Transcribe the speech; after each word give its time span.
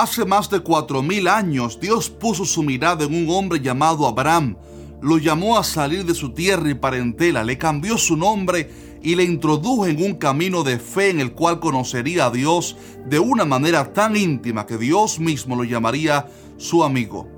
Hace 0.00 0.24
más 0.24 0.48
de 0.48 0.60
cuatro 0.60 1.02
mil 1.02 1.26
años 1.26 1.80
Dios 1.80 2.08
puso 2.08 2.44
su 2.44 2.62
mirada 2.62 3.04
en 3.04 3.12
un 3.12 3.34
hombre 3.34 3.58
llamado 3.58 4.06
Abraham. 4.06 4.56
Lo 5.02 5.18
llamó 5.18 5.58
a 5.58 5.64
salir 5.64 6.04
de 6.04 6.14
su 6.14 6.30
tierra 6.30 6.70
y 6.70 6.74
parentela, 6.74 7.42
le 7.42 7.58
cambió 7.58 7.98
su 7.98 8.16
nombre 8.16 8.70
y 9.02 9.16
le 9.16 9.24
introdujo 9.24 9.88
en 9.88 10.00
un 10.00 10.14
camino 10.14 10.62
de 10.62 10.78
fe 10.78 11.10
en 11.10 11.18
el 11.18 11.32
cual 11.32 11.58
conocería 11.58 12.26
a 12.26 12.30
Dios 12.30 12.76
de 13.06 13.18
una 13.18 13.44
manera 13.44 13.92
tan 13.92 14.14
íntima 14.14 14.66
que 14.66 14.78
Dios 14.78 15.18
mismo 15.18 15.56
lo 15.56 15.64
llamaría 15.64 16.28
su 16.58 16.84
amigo. 16.84 17.37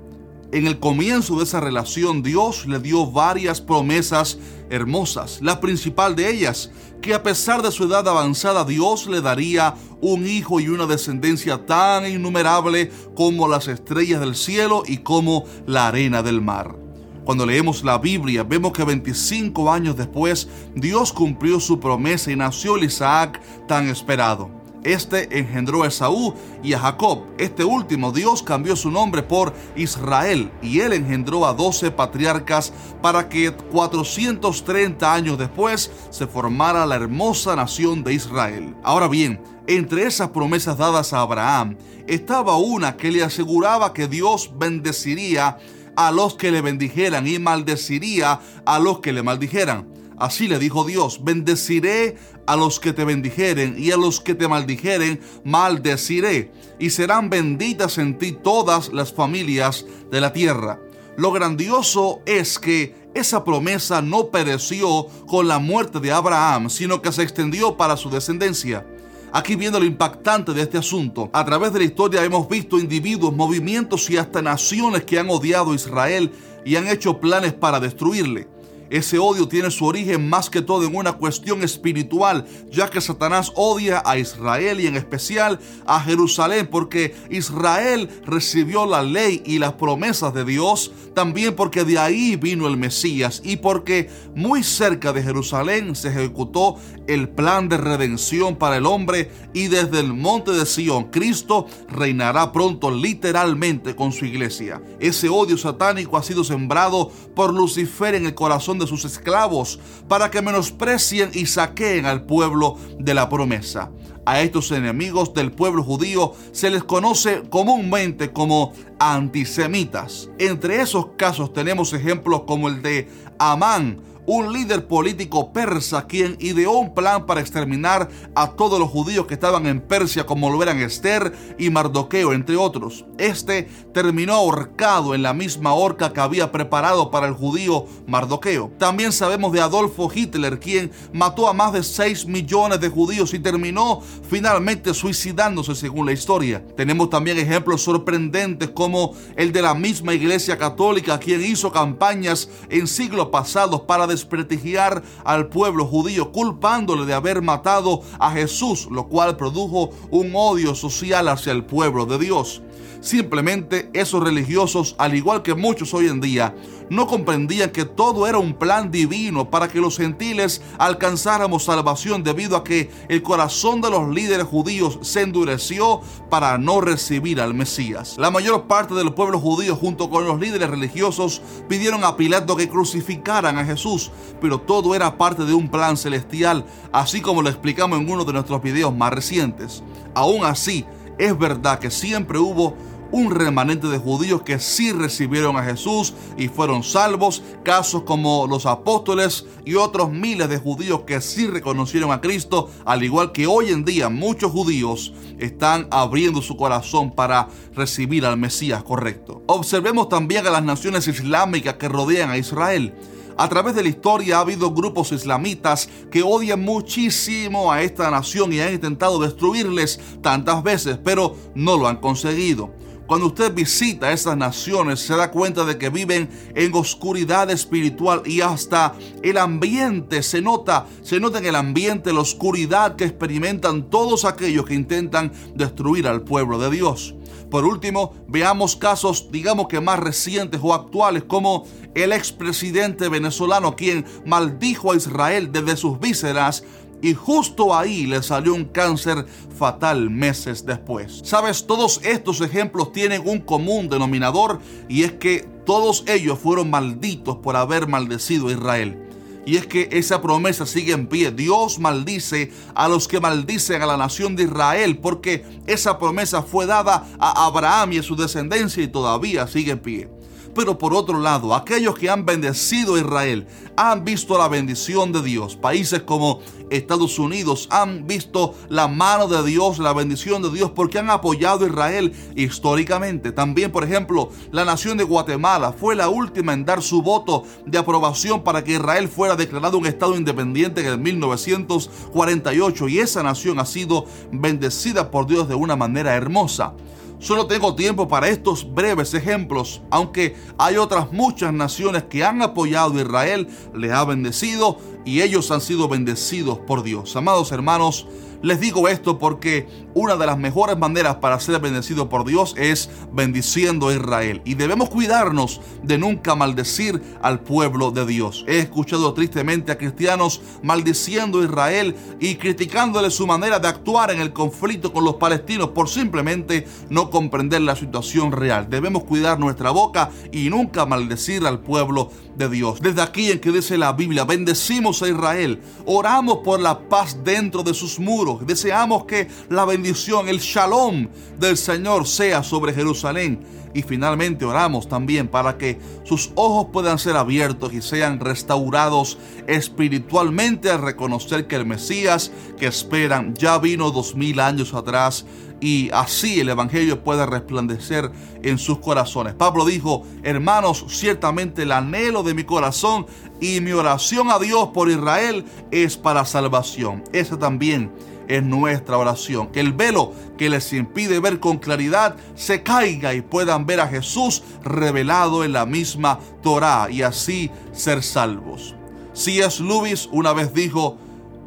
En 0.53 0.67
el 0.67 0.79
comienzo 0.79 1.37
de 1.37 1.45
esa 1.45 1.61
relación 1.61 2.23
Dios 2.23 2.65
le 2.65 2.79
dio 2.79 3.09
varias 3.09 3.61
promesas 3.61 4.37
hermosas. 4.69 5.39
La 5.41 5.61
principal 5.61 6.13
de 6.17 6.29
ellas, 6.29 6.71
que 7.01 7.13
a 7.13 7.23
pesar 7.23 7.61
de 7.61 7.71
su 7.71 7.85
edad 7.85 8.05
avanzada 8.05 8.65
Dios 8.65 9.07
le 9.07 9.21
daría 9.21 9.75
un 10.01 10.27
hijo 10.27 10.59
y 10.59 10.67
una 10.67 10.87
descendencia 10.87 11.65
tan 11.65 12.05
innumerable 12.05 12.91
como 13.15 13.47
las 13.47 13.69
estrellas 13.69 14.19
del 14.19 14.35
cielo 14.35 14.83
y 14.85 14.97
como 14.97 15.45
la 15.67 15.87
arena 15.87 16.21
del 16.21 16.41
mar. 16.41 16.75
Cuando 17.23 17.45
leemos 17.45 17.85
la 17.85 17.97
Biblia 17.97 18.43
vemos 18.43 18.73
que 18.73 18.83
25 18.83 19.71
años 19.71 19.95
después 19.95 20.49
Dios 20.75 21.13
cumplió 21.13 21.61
su 21.61 21.79
promesa 21.79 22.29
y 22.29 22.35
nació 22.35 22.75
el 22.75 22.83
Isaac 22.83 23.41
tan 23.69 23.87
esperado. 23.87 24.60
Este 24.83 25.37
engendró 25.37 25.83
a 25.83 25.87
Esaú 25.87 26.33
y 26.63 26.73
a 26.73 26.79
Jacob. 26.79 27.25
Este 27.37 27.63
último 27.63 28.11
Dios 28.11 28.41
cambió 28.41 28.75
su 28.75 28.89
nombre 28.89 29.21
por 29.21 29.53
Israel 29.75 30.51
y 30.61 30.79
él 30.79 30.93
engendró 30.93 31.45
a 31.45 31.53
doce 31.53 31.91
patriarcas 31.91 32.73
para 33.01 33.29
que 33.29 33.51
430 33.51 35.13
años 35.13 35.37
después 35.37 35.91
se 36.09 36.25
formara 36.25 36.85
la 36.87 36.95
hermosa 36.95 37.55
nación 37.55 38.03
de 38.03 38.13
Israel. 38.15 38.75
Ahora 38.83 39.07
bien, 39.07 39.39
entre 39.67 40.05
esas 40.07 40.29
promesas 40.29 40.77
dadas 40.77 41.13
a 41.13 41.21
Abraham 41.21 41.77
estaba 42.07 42.57
una 42.57 42.97
que 42.97 43.11
le 43.11 43.23
aseguraba 43.23 43.93
que 43.93 44.07
Dios 44.07 44.51
bendeciría 44.57 45.57
a 45.95 46.11
los 46.11 46.35
que 46.35 46.51
le 46.51 46.61
bendijeran 46.61 47.27
y 47.27 47.37
maldeciría 47.37 48.39
a 48.65 48.79
los 48.79 48.99
que 48.99 49.13
le 49.13 49.21
maldijeran. 49.21 50.00
Así 50.21 50.47
le 50.47 50.59
dijo 50.59 50.83
Dios, 50.83 51.23
bendeciré 51.23 52.15
a 52.45 52.55
los 52.55 52.79
que 52.79 52.93
te 52.93 53.05
bendijeren 53.05 53.73
y 53.75 53.89
a 53.89 53.97
los 53.97 54.21
que 54.21 54.35
te 54.35 54.47
maldijeren 54.47 55.19
maldeciré, 55.43 56.51
y 56.77 56.91
serán 56.91 57.31
benditas 57.31 57.97
en 57.97 58.19
ti 58.19 58.31
todas 58.31 58.93
las 58.93 59.11
familias 59.11 59.83
de 60.11 60.21
la 60.21 60.31
tierra. 60.31 60.79
Lo 61.17 61.31
grandioso 61.31 62.21
es 62.27 62.59
que 62.59 62.93
esa 63.15 63.43
promesa 63.43 64.03
no 64.03 64.27
pereció 64.27 65.07
con 65.25 65.47
la 65.47 65.57
muerte 65.57 65.99
de 65.99 66.11
Abraham, 66.11 66.69
sino 66.69 67.01
que 67.01 67.11
se 67.11 67.23
extendió 67.23 67.75
para 67.75 67.97
su 67.97 68.11
descendencia. 68.11 68.85
Aquí 69.33 69.55
viendo 69.55 69.79
lo 69.79 69.85
impactante 69.85 70.53
de 70.53 70.61
este 70.61 70.77
asunto, 70.77 71.31
a 71.33 71.43
través 71.43 71.73
de 71.73 71.79
la 71.79 71.85
historia 71.85 72.23
hemos 72.23 72.47
visto 72.47 72.77
individuos, 72.77 73.33
movimientos 73.33 74.07
y 74.11 74.17
hasta 74.17 74.43
naciones 74.43 75.03
que 75.03 75.17
han 75.17 75.31
odiado 75.31 75.71
a 75.71 75.75
Israel 75.75 76.31
y 76.63 76.75
han 76.75 76.87
hecho 76.87 77.19
planes 77.19 77.53
para 77.53 77.79
destruirle. 77.79 78.50
Ese 78.91 79.17
odio 79.17 79.47
tiene 79.47 79.71
su 79.71 79.85
origen 79.85 80.27
más 80.27 80.49
que 80.49 80.61
todo 80.61 80.85
en 80.85 80.93
una 80.93 81.13
cuestión 81.13 81.63
espiritual, 81.63 82.45
ya 82.69 82.89
que 82.89 82.99
Satanás 82.99 83.53
odia 83.55 84.03
a 84.05 84.17
Israel 84.17 84.81
y 84.81 84.87
en 84.87 84.97
especial 84.97 85.59
a 85.85 86.01
Jerusalén, 86.01 86.67
porque 86.69 87.15
Israel 87.29 88.09
recibió 88.25 88.85
la 88.85 89.01
ley 89.01 89.41
y 89.45 89.59
las 89.59 89.73
promesas 89.73 90.33
de 90.33 90.43
Dios, 90.43 90.91
también 91.13 91.55
porque 91.55 91.85
de 91.85 91.99
ahí 91.99 92.35
vino 92.35 92.67
el 92.67 92.75
Mesías 92.75 93.41
y 93.45 93.55
porque 93.55 94.09
muy 94.35 94.61
cerca 94.61 95.13
de 95.13 95.23
Jerusalén 95.23 95.95
se 95.95 96.09
ejecutó 96.09 96.75
el 97.07 97.29
plan 97.29 97.69
de 97.69 97.77
redención 97.77 98.57
para 98.57 98.75
el 98.75 98.85
hombre 98.85 99.31
y 99.53 99.67
desde 99.67 100.01
el 100.01 100.13
monte 100.13 100.51
de 100.51 100.65
Sión 100.65 101.05
Cristo 101.05 101.65
reinará 101.89 102.51
pronto 102.51 102.91
literalmente 102.91 103.95
con 103.95 104.11
su 104.11 104.25
iglesia. 104.25 104.81
Ese 104.99 105.29
odio 105.29 105.57
satánico 105.57 106.17
ha 106.17 106.23
sido 106.23 106.43
sembrado 106.43 107.09
por 107.35 107.53
Lucifer 107.53 108.15
en 108.15 108.25
el 108.25 108.35
corazón 108.35 108.80
de 108.81 108.87
sus 108.87 109.05
esclavos 109.05 109.79
para 110.07 110.29
que 110.29 110.41
menosprecien 110.41 111.31
y 111.33 111.45
saqueen 111.45 112.05
al 112.05 112.25
pueblo 112.25 112.77
de 112.99 113.13
la 113.13 113.29
promesa. 113.29 113.91
A 114.25 114.41
estos 114.41 114.71
enemigos 114.71 115.33
del 115.33 115.51
pueblo 115.51 115.83
judío 115.83 116.33
se 116.51 116.69
les 116.69 116.83
conoce 116.83 117.43
comúnmente 117.49 118.31
como 118.31 118.73
antisemitas. 118.99 120.29
Entre 120.37 120.81
esos 120.81 121.07
casos 121.17 121.53
tenemos 121.53 121.93
ejemplos 121.93 122.43
como 122.45 122.67
el 122.67 122.81
de 122.81 123.09
Amán, 123.39 123.99
un 124.33 124.53
líder 124.53 124.87
político 124.87 125.51
persa 125.51 126.07
quien 126.07 126.37
ideó 126.39 126.71
un 126.77 126.93
plan 126.93 127.25
para 127.25 127.41
exterminar 127.41 128.07
a 128.33 128.51
todos 128.51 128.79
los 128.79 128.89
judíos 128.89 129.25
que 129.25 129.33
estaban 129.33 129.67
en 129.67 129.81
Persia, 129.81 130.25
como 130.25 130.49
lo 130.49 130.63
eran 130.63 130.79
Esther 130.79 131.33
y 131.59 131.69
Mardoqueo, 131.69 132.31
entre 132.31 132.55
otros. 132.55 133.03
Este 133.17 133.63
terminó 133.93 134.35
ahorcado 134.35 135.15
en 135.15 135.21
la 135.21 135.33
misma 135.33 135.73
horca 135.73 136.13
que 136.13 136.21
había 136.21 136.49
preparado 136.49 137.11
para 137.11 137.27
el 137.27 137.33
judío 137.33 137.87
Mardoqueo. 138.07 138.71
También 138.77 139.11
sabemos 139.11 139.51
de 139.51 139.59
Adolfo 139.59 140.09
Hitler, 140.13 140.61
quien 140.61 140.91
mató 141.11 141.49
a 141.49 141.53
más 141.53 141.73
de 141.73 141.83
6 141.83 142.25
millones 142.25 142.79
de 142.79 142.87
judíos 142.87 143.33
y 143.33 143.39
terminó 143.39 143.99
finalmente 144.29 144.93
suicidándose 144.93 145.75
según 145.75 146.05
la 146.05 146.13
historia. 146.13 146.63
Tenemos 146.77 147.09
también 147.09 147.37
ejemplos 147.37 147.81
sorprendentes 147.81 148.69
como 148.69 149.13
el 149.35 149.51
de 149.51 149.61
la 149.61 149.73
misma 149.73 150.13
Iglesia 150.13 150.57
Católica, 150.57 151.19
quien 151.19 151.43
hizo 151.43 151.69
campañas 151.69 152.47
en 152.69 152.87
siglos 152.87 153.27
pasados 153.27 153.81
para 153.81 154.07
desprestigiar 154.21 155.01
al 155.23 155.47
pueblo 155.47 155.85
judío, 155.85 156.31
culpándole 156.31 157.05
de 157.05 157.13
haber 157.13 157.41
matado 157.41 158.01
a 158.19 158.31
Jesús, 158.31 158.87
lo 158.91 159.07
cual 159.07 159.35
produjo 159.35 159.89
un 160.11 160.31
odio 160.35 160.75
social 160.75 161.27
hacia 161.27 161.51
el 161.51 161.65
pueblo 161.65 162.05
de 162.05 162.19
Dios. 162.19 162.61
Simplemente 163.01 163.89
esos 163.93 164.23
religiosos, 164.23 164.95
al 164.99 165.15
igual 165.15 165.41
que 165.41 165.55
muchos 165.55 165.93
hoy 165.95 166.07
en 166.07 166.21
día, 166.21 166.55
no 166.91 167.07
comprendían 167.07 167.69
que 167.69 167.85
todo 167.85 168.27
era 168.27 168.37
un 168.37 168.53
plan 168.53 168.91
divino 168.91 169.49
para 169.49 169.69
que 169.69 169.79
los 169.79 169.95
gentiles 169.95 170.61
alcanzáramos 170.77 171.63
salvación 171.63 172.21
debido 172.21 172.57
a 172.57 172.65
que 172.65 172.91
el 173.07 173.23
corazón 173.23 173.79
de 173.79 173.89
los 173.89 174.09
líderes 174.09 174.45
judíos 174.45 174.99
se 175.01 175.21
endureció 175.21 176.01
para 176.29 176.57
no 176.57 176.81
recibir 176.81 177.39
al 177.39 177.53
Mesías. 177.53 178.17
La 178.17 178.29
mayor 178.29 178.67
parte 178.67 178.93
del 178.93 179.13
pueblo 179.13 179.39
judío 179.39 179.77
junto 179.77 180.09
con 180.09 180.25
los 180.25 180.37
líderes 180.37 180.69
religiosos 180.69 181.41
pidieron 181.69 182.03
a 182.03 182.17
Pilato 182.17 182.57
que 182.57 182.67
crucificaran 182.67 183.57
a 183.57 183.63
Jesús, 183.63 184.11
pero 184.41 184.59
todo 184.59 184.93
era 184.93 185.17
parte 185.17 185.45
de 185.45 185.53
un 185.53 185.69
plan 185.69 185.95
celestial, 185.95 186.65
así 186.91 187.21
como 187.21 187.41
lo 187.41 187.47
explicamos 187.47 188.01
en 188.01 188.11
uno 188.11 188.25
de 188.25 188.33
nuestros 188.33 188.61
videos 188.61 188.93
más 188.93 189.13
recientes. 189.13 189.81
Aún 190.13 190.43
así, 190.43 190.85
es 191.17 191.37
verdad 191.37 191.79
que 191.79 191.89
siempre 191.89 192.37
hubo 192.37 192.75
un 193.11 193.31
remanente 193.31 193.87
de 193.87 193.97
judíos 193.97 194.41
que 194.43 194.59
sí 194.59 194.91
recibieron 194.91 195.57
a 195.57 195.63
Jesús 195.63 196.13
y 196.37 196.47
fueron 196.47 196.83
salvos, 196.83 197.43
casos 197.63 198.03
como 198.03 198.47
los 198.47 198.65
apóstoles 198.65 199.45
y 199.65 199.75
otros 199.75 200.11
miles 200.11 200.49
de 200.49 200.57
judíos 200.57 201.01
que 201.01 201.21
sí 201.21 201.47
reconocieron 201.47 202.11
a 202.11 202.21
Cristo, 202.21 202.69
al 202.85 203.03
igual 203.03 203.31
que 203.31 203.47
hoy 203.47 203.69
en 203.69 203.85
día 203.85 204.09
muchos 204.09 204.51
judíos 204.51 205.13
están 205.39 205.87
abriendo 205.91 206.41
su 206.41 206.55
corazón 206.55 207.11
para 207.11 207.47
recibir 207.75 208.25
al 208.25 208.37
Mesías 208.37 208.83
correcto. 208.83 209.41
Observemos 209.47 210.09
también 210.09 210.47
a 210.47 210.51
las 210.51 210.63
naciones 210.63 211.07
islámicas 211.07 211.75
que 211.75 211.89
rodean 211.89 212.29
a 212.29 212.37
Israel. 212.37 212.93
A 213.37 213.49
través 213.49 213.75
de 213.75 213.83
la 213.83 213.89
historia 213.89 214.37
ha 214.37 214.41
habido 214.41 214.71
grupos 214.71 215.11
islamitas 215.11 215.89
que 216.11 216.21
odian 216.21 216.61
muchísimo 216.61 217.71
a 217.71 217.81
esta 217.81 218.11
nación 218.11 218.53
y 218.53 218.59
han 218.59 218.73
intentado 218.73 219.19
destruirles 219.19 219.99
tantas 220.21 220.61
veces, 220.61 220.99
pero 221.03 221.35
no 221.55 221.77
lo 221.77 221.87
han 221.87 221.97
conseguido. 221.97 222.71
Cuando 223.11 223.27
usted 223.27 223.53
visita 223.53 224.13
esas 224.13 224.37
naciones 224.37 225.01
se 225.01 225.13
da 225.17 225.31
cuenta 225.31 225.65
de 225.65 225.77
que 225.77 225.89
viven 225.89 226.29
en 226.55 226.73
oscuridad 226.73 227.51
espiritual 227.51 228.21
y 228.25 228.39
hasta 228.39 228.93
el 229.21 229.37
ambiente 229.37 230.23
se 230.23 230.41
nota, 230.41 230.85
se 231.01 231.19
nota 231.19 231.39
en 231.39 231.45
el 231.47 231.57
ambiente 231.57 232.13
la 232.13 232.21
oscuridad 232.21 232.95
que 232.95 233.03
experimentan 233.03 233.89
todos 233.89 234.23
aquellos 234.23 234.63
que 234.63 234.75
intentan 234.75 235.33
destruir 235.55 236.07
al 236.07 236.21
pueblo 236.21 236.57
de 236.57 236.71
Dios. 236.71 237.13
Por 237.49 237.65
último, 237.65 238.13
veamos 238.29 238.77
casos, 238.77 239.27
digamos 239.29 239.67
que 239.67 239.81
más 239.81 239.99
recientes 239.99 240.61
o 240.63 240.73
actuales, 240.73 241.25
como 241.25 241.67
el 241.95 242.13
expresidente 242.13 243.09
venezolano 243.09 243.75
quien 243.75 244.05
maldijo 244.25 244.93
a 244.93 244.95
Israel 244.95 245.51
desde 245.51 245.75
sus 245.75 245.99
vísceras 245.99 246.63
y 247.01 247.13
justo 247.13 247.75
ahí 247.75 248.05
le 248.05 248.21
salió 248.23 248.53
un 248.53 248.65
cáncer 248.65 249.25
fatal 249.57 250.09
meses 250.09 250.65
después. 250.65 251.21
Sabes, 251.23 251.65
todos 251.65 252.01
estos 252.03 252.41
ejemplos 252.41 252.91
tienen 252.91 253.23
un 253.25 253.39
común 253.39 253.89
denominador 253.89 254.59
y 254.87 255.03
es 255.03 255.13
que 255.13 255.47
todos 255.65 256.03
ellos 256.07 256.39
fueron 256.39 256.69
malditos 256.69 257.37
por 257.37 257.55
haber 257.55 257.87
maldecido 257.87 258.47
a 258.47 258.51
Israel. 258.51 259.07
Y 259.45 259.57
es 259.57 259.65
que 259.65 259.89
esa 259.91 260.21
promesa 260.21 260.67
sigue 260.67 260.93
en 260.93 261.07
pie. 261.07 261.31
Dios 261.31 261.79
maldice 261.79 262.51
a 262.75 262.87
los 262.87 263.07
que 263.07 263.19
maldicen 263.19 263.81
a 263.81 263.87
la 263.87 263.97
nación 263.97 264.35
de 264.35 264.43
Israel 264.43 264.99
porque 264.99 265.43
esa 265.65 265.97
promesa 265.97 266.43
fue 266.43 266.67
dada 266.67 267.07
a 267.19 267.45
Abraham 267.45 267.93
y 267.93 267.97
a 267.97 268.03
su 268.03 268.15
descendencia 268.15 268.83
y 268.83 268.87
todavía 268.87 269.47
sigue 269.47 269.71
en 269.71 269.79
pie. 269.79 270.20
Pero 270.53 270.77
por 270.77 270.93
otro 270.93 271.19
lado, 271.19 271.55
aquellos 271.55 271.97
que 271.97 272.09
han 272.09 272.25
bendecido 272.25 272.95
a 272.95 272.99
Israel 272.99 273.47
han 273.77 274.03
visto 274.03 274.37
la 274.37 274.47
bendición 274.47 275.11
de 275.11 275.21
Dios. 275.21 275.55
Países 275.55 276.01
como 276.01 276.41
Estados 276.69 277.19
Unidos 277.19 277.67
han 277.69 278.07
visto 278.07 278.55
la 278.69 278.87
mano 278.87 279.27
de 279.27 279.43
Dios, 279.43 279.79
la 279.79 279.93
bendición 279.93 280.41
de 280.41 280.51
Dios, 280.51 280.71
porque 280.71 280.99
han 280.99 281.09
apoyado 281.09 281.65
a 281.65 281.67
Israel 281.69 282.13
históricamente. 282.35 283.31
También, 283.31 283.71
por 283.71 283.83
ejemplo, 283.83 284.29
la 284.51 284.65
nación 284.65 284.97
de 284.97 285.03
Guatemala 285.03 285.73
fue 285.73 285.95
la 285.95 286.09
última 286.09 286.53
en 286.53 286.65
dar 286.65 286.81
su 286.81 287.01
voto 287.01 287.43
de 287.65 287.77
aprobación 287.77 288.43
para 288.43 288.63
que 288.63 288.73
Israel 288.73 289.07
fuera 289.07 289.35
declarado 289.35 289.77
un 289.77 289.85
Estado 289.85 290.15
independiente 290.15 290.81
en 290.81 290.87
el 290.87 290.97
1948 290.97 292.87
y 292.87 292.99
esa 292.99 293.23
nación 293.23 293.59
ha 293.59 293.65
sido 293.65 294.05
bendecida 294.31 295.11
por 295.11 295.27
Dios 295.27 295.47
de 295.47 295.55
una 295.55 295.75
manera 295.75 296.15
hermosa. 296.15 296.73
Solo 297.21 297.45
tengo 297.45 297.75
tiempo 297.75 298.07
para 298.07 298.29
estos 298.29 298.73
breves 298.73 299.13
ejemplos, 299.13 299.83
aunque 299.91 300.35
hay 300.57 300.77
otras 300.77 301.11
muchas 301.11 301.53
naciones 301.53 302.05
que 302.05 302.25
han 302.25 302.41
apoyado 302.41 302.97
a 302.97 303.01
Israel, 303.01 303.47
les 303.75 303.91
ha 303.91 304.03
bendecido 304.05 304.79
y 305.05 305.21
ellos 305.21 305.51
han 305.51 305.61
sido 305.61 305.87
bendecidos 305.87 306.59
por 306.59 306.83
Dios. 306.83 307.15
Amados 307.15 307.51
hermanos, 307.51 308.07
les 308.41 308.59
digo 308.59 308.87
esto 308.87 309.19
porque 309.19 309.67
una 309.93 310.15
de 310.15 310.25
las 310.25 310.37
mejores 310.37 310.75
maneras 310.75 311.17
para 311.17 311.39
ser 311.39 311.59
bendecido 311.59 312.09
por 312.09 312.25
Dios 312.25 312.55
es 312.57 312.89
bendiciendo 313.13 313.89
a 313.89 313.93
Israel. 313.93 314.41
Y 314.45 314.55
debemos 314.55 314.89
cuidarnos 314.89 315.61
de 315.83 315.99
nunca 315.99 316.33
maldecir 316.33 317.01
al 317.21 317.41
pueblo 317.41 317.91
de 317.91 318.05
Dios. 318.07 318.43
He 318.47 318.57
escuchado 318.57 319.13
tristemente 319.13 319.71
a 319.71 319.77
cristianos 319.77 320.41
maldiciendo 320.63 321.41
a 321.41 321.43
Israel 321.43 321.95
y 322.19 322.35
criticándole 322.35 323.11
su 323.11 323.27
manera 323.27 323.59
de 323.59 323.67
actuar 323.67 324.09
en 324.09 324.19
el 324.19 324.33
conflicto 324.33 324.91
con 324.91 325.03
los 325.03 325.15
palestinos 325.15 325.69
por 325.69 325.87
simplemente 325.87 326.67
no 326.89 327.11
comprender 327.11 327.61
la 327.61 327.75
situación 327.75 328.31
real. 328.31 328.67
Debemos 328.71 329.03
cuidar 329.03 329.39
nuestra 329.39 329.69
boca 329.69 330.09
y 330.31 330.49
nunca 330.49 330.87
maldecir 330.87 331.45
al 331.45 331.59
pueblo 331.59 332.09
de 332.35 332.49
Dios. 332.49 332.81
Desde 332.81 333.03
aquí 333.03 333.29
en 333.31 333.39
que 333.39 333.51
dice 333.51 333.77
la 333.77 333.93
Biblia, 333.93 334.23
bendecimos 334.23 334.90
a 335.01 335.07
Israel, 335.07 335.61
oramos 335.85 336.39
por 336.39 336.59
la 336.59 336.79
paz 336.89 337.17
dentro 337.23 337.63
de 337.63 337.73
sus 337.73 337.99
muros 337.99 338.31
Deseamos 338.45 339.05
que 339.05 339.27
la 339.49 339.65
bendición, 339.65 340.27
el 340.27 340.39
shalom 340.39 341.07
del 341.39 341.57
Señor 341.57 342.07
sea 342.07 342.43
sobre 342.43 342.73
Jerusalén. 342.73 343.43
Y 343.73 343.83
finalmente 343.83 344.43
oramos 344.43 344.89
también 344.89 345.29
para 345.29 345.57
que 345.57 345.79
sus 346.03 346.31
ojos 346.35 346.67
puedan 346.73 346.99
ser 346.99 347.15
abiertos 347.15 347.73
y 347.73 347.81
sean 347.81 348.19
restaurados 348.19 349.17
espiritualmente 349.47 350.69
al 350.69 350.81
reconocer 350.81 351.47
que 351.47 351.55
el 351.55 351.65
Mesías 351.65 352.31
que 352.59 352.67
esperan 352.67 353.33
ya 353.35 353.57
vino 353.59 353.91
dos 353.91 354.15
mil 354.15 354.41
años 354.41 354.73
atrás 354.73 355.25
y 355.61 355.91
así 355.93 356.39
el 356.39 356.49
Evangelio 356.49 357.03
puede 357.03 357.25
resplandecer 357.25 358.11
en 358.41 358.57
sus 358.57 358.79
corazones. 358.79 359.35
Pablo 359.35 359.63
dijo, 359.63 360.03
hermanos, 360.23 360.85
ciertamente 360.89 361.63
el 361.63 361.71
anhelo 361.71 362.23
de 362.23 362.33
mi 362.33 362.43
corazón 362.43 363.05
y 363.39 363.61
mi 363.61 363.71
oración 363.71 364.31
a 364.31 364.39
Dios 364.39 364.69
por 364.73 364.89
Israel 364.89 365.45
es 365.69 365.95
para 365.95 366.25
salvación. 366.25 367.03
Esa 367.13 367.37
también 367.37 367.91
es 368.27 368.43
nuestra 368.43 368.97
oración. 368.97 369.47
Que 369.47 369.59
el 369.59 369.73
velo 369.73 370.13
que 370.37 370.49
les 370.49 370.73
impide 370.73 371.19
ver 371.19 371.39
con 371.39 371.59
claridad 371.59 372.15
se 372.33 372.63
caiga 372.63 373.13
y 373.13 373.21
puedan 373.21 373.65
ver 373.65 373.81
a 373.81 373.87
Jesús 373.87 374.43
revelado 374.63 375.43
en 375.43 375.53
la 375.53 375.65
misma 375.65 376.19
Torá 376.41 376.89
y 376.89 377.03
así 377.03 377.51
ser 377.71 378.01
salvos. 378.01 378.75
C.S. 379.13 379.61
Lewis 379.61 380.09
una 380.11 380.33
vez 380.33 380.53
dijo, 380.53 380.97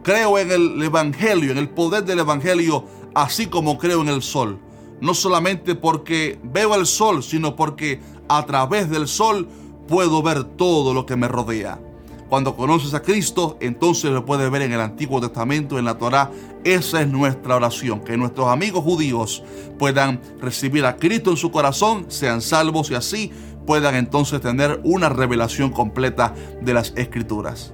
creo 0.02 0.38
en 0.38 0.52
el 0.52 0.82
Evangelio, 0.82 1.50
en 1.50 1.58
el 1.58 1.70
poder 1.70 2.04
del 2.04 2.20
Evangelio, 2.20 2.84
así 3.14 3.46
como 3.46 3.78
creo 3.78 4.02
en 4.02 4.08
el 4.08 4.22
sol. 4.22 4.58
No 5.00 5.14
solamente 5.14 5.74
porque 5.74 6.38
veo 6.42 6.74
el 6.74 6.86
sol, 6.86 7.22
sino 7.22 7.56
porque 7.56 8.00
a 8.28 8.44
través 8.46 8.90
del 8.90 9.08
sol 9.08 9.48
puedo 9.88 10.22
ver 10.22 10.44
todo 10.44 10.94
lo 10.94 11.06
que 11.06 11.16
me 11.16 11.28
rodea. 11.28 11.80
Cuando 12.28 12.56
conoces 12.56 12.94
a 12.94 13.02
Cristo, 13.02 13.58
entonces 13.60 14.10
lo 14.10 14.24
puedes 14.24 14.50
ver 14.50 14.62
en 14.62 14.72
el 14.72 14.80
Antiguo 14.80 15.20
Testamento, 15.20 15.78
en 15.78 15.84
la 15.84 15.98
Torá. 15.98 16.30
Esa 16.64 17.02
es 17.02 17.08
nuestra 17.08 17.56
oración, 17.56 18.00
que 18.00 18.16
nuestros 18.16 18.48
amigos 18.48 18.82
judíos 18.82 19.44
puedan 19.78 20.20
recibir 20.40 20.86
a 20.86 20.96
Cristo 20.96 21.30
en 21.30 21.36
su 21.36 21.50
corazón, 21.50 22.06
sean 22.08 22.40
salvos 22.40 22.90
y 22.90 22.94
así 22.94 23.30
puedan 23.66 23.94
entonces 23.94 24.40
tener 24.40 24.80
una 24.84 25.10
revelación 25.10 25.70
completa 25.70 26.34
de 26.62 26.74
las 26.74 26.92
Escrituras. 26.96 27.72